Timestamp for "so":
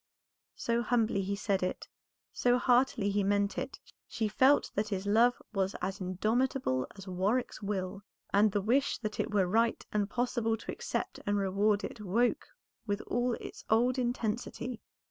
0.55-0.81, 2.33-2.57